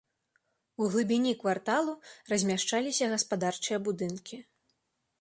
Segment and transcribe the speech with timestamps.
[0.83, 1.93] У глыбіні кварталу
[2.33, 4.45] размяшчаліся гаспадарчыя будынкі.